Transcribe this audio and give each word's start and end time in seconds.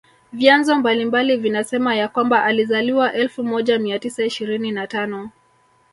Vyanzo 0.33 0.75
mbalimbali 0.75 1.37
vinasema 1.37 1.95
ya 1.95 2.07
kwamba 2.07 2.43
alizaliwa 2.43 3.13
elfu 3.13 3.43
moja 3.43 3.79
mia 3.79 3.99
tisa 3.99 4.25
ishirini 4.25 4.71
na 4.71 4.87
tano 4.87 5.29